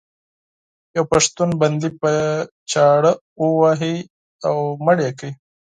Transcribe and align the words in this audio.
یو 0.95 1.03
پښتون 1.11 1.49
بندي 1.61 1.89
په 2.01 2.11
چاړه 2.71 3.11
وواهه 3.45 3.93
او 4.47 4.55
مړ 4.85 4.97
یې 5.05 5.11
کړ. 5.19 5.29